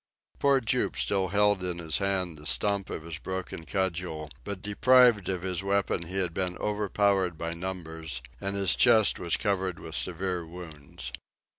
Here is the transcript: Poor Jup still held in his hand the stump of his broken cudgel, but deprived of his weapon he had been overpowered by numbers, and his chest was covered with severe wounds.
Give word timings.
Poor 0.39 0.59
Jup 0.59 0.95
still 0.95 1.27
held 1.27 1.63
in 1.63 1.77
his 1.77 1.99
hand 1.99 2.35
the 2.35 2.47
stump 2.47 2.89
of 2.89 3.03
his 3.03 3.19
broken 3.19 3.67
cudgel, 3.67 4.31
but 4.43 4.63
deprived 4.63 5.29
of 5.29 5.43
his 5.43 5.61
weapon 5.61 6.07
he 6.07 6.15
had 6.15 6.33
been 6.33 6.57
overpowered 6.57 7.37
by 7.37 7.53
numbers, 7.53 8.23
and 8.39 8.55
his 8.55 8.75
chest 8.75 9.19
was 9.19 9.37
covered 9.37 9.79
with 9.79 9.93
severe 9.93 10.43
wounds. 10.43 11.11